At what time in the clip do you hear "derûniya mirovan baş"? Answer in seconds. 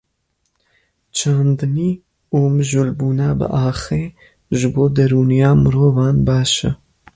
4.95-6.51